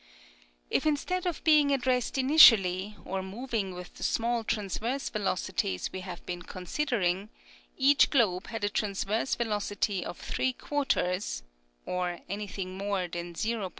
[0.71, 5.99] "If instead of being at rest initially, or moving with the small transverse velocities we
[5.99, 7.29] have been considering,
[7.77, 11.43] each*globe had a transverse velocity of three quarters
[11.85, 13.69] (or anything more than o.